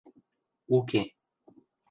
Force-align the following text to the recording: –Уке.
–Уке. 0.77 1.01